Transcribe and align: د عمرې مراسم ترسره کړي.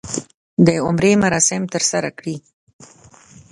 د 0.65 0.67
عمرې 0.85 1.13
مراسم 1.23 1.61
ترسره 1.73 2.09
کړي. 2.19 2.35